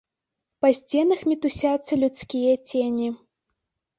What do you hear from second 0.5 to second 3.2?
Па сценах мітусяцца людскія цені.